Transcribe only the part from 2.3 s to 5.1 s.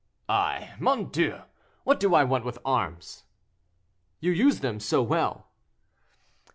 with arms?" "You use them so